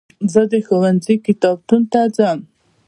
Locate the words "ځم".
2.15-2.39